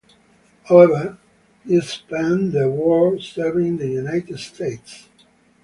However, 0.63 1.19
he 1.63 1.79
spent 1.81 2.53
the 2.53 2.67
war 2.71 3.19
serving 3.19 3.67
in 3.67 3.77
the 3.77 3.87
United 3.87 4.39
States. 4.39 5.07